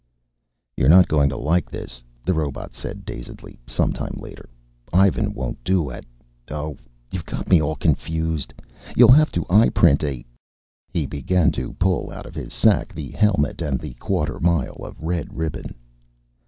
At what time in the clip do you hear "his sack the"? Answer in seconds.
12.33-13.11